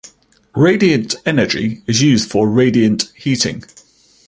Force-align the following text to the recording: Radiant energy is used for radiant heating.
Radiant 0.55 1.13
energy 1.27 1.83
is 1.85 2.01
used 2.01 2.27
for 2.31 2.49
radiant 2.49 3.11
heating. 3.15 3.63